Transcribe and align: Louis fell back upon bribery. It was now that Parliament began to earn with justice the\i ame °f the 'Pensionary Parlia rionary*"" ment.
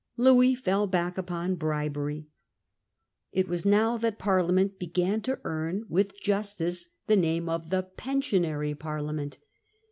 Louis 0.17 0.55
fell 0.55 0.87
back 0.87 1.15
upon 1.19 1.53
bribery. 1.53 2.25
It 3.31 3.47
was 3.47 3.65
now 3.67 3.97
that 3.97 4.17
Parliament 4.17 4.79
began 4.79 5.21
to 5.21 5.39
earn 5.43 5.85
with 5.89 6.19
justice 6.19 6.87
the\i 7.05 7.21
ame 7.21 7.45
°f 7.45 7.69
the 7.69 7.83
'Pensionary 7.83 8.73
Parlia 8.73 9.11
rionary*"" 9.11 9.15
ment. 9.15 9.37